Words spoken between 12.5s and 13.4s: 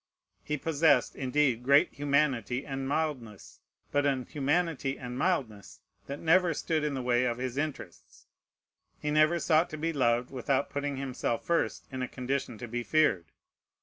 to be feared.